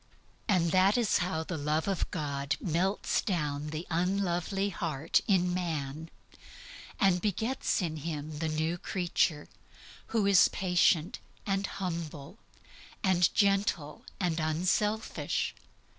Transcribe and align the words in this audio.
And 0.47 0.71
that 0.71 0.97
is 0.97 1.19
how 1.19 1.43
the 1.43 1.59
love 1.59 1.87
of 1.87 2.09
God 2.09 2.55
melts 2.59 3.21
down 3.21 3.67
the 3.67 3.85
unlovely 3.91 4.69
heart 4.69 5.21
in 5.27 5.53
man, 5.53 6.09
and 6.99 7.21
begets 7.21 7.83
in 7.83 7.97
him 7.97 8.39
the 8.39 8.49
new 8.49 8.79
creature, 8.79 9.47
who 10.07 10.25
is 10.25 10.47
patient 10.47 11.19
and 11.45 11.67
humble 11.67 12.39
and 13.03 13.31
gentle 13.35 14.03
and 14.19 14.39
unselfish. 14.39 15.53